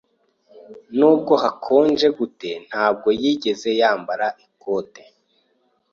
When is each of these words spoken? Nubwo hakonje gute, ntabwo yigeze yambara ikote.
Nubwo 0.97 1.33
hakonje 1.43 2.07
gute, 2.17 2.49
ntabwo 2.67 3.07
yigeze 3.21 3.69
yambara 3.79 4.27
ikote. 4.45 5.03